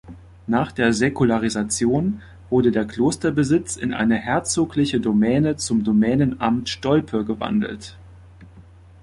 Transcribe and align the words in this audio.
Nach 0.47 0.71
der 0.71 0.93
Säkularisation 0.93 2.23
wurde 2.49 2.71
der 2.71 2.85
Klosterbesitz 2.85 3.75
in 3.75 3.93
eine 3.93 4.15
herzogliche 4.15 4.99
Domäne 4.99 5.57
zum 5.57 5.83
Domänenamt 5.83 6.69
Stolpe 6.69 7.23
gewandelt. 7.23 7.95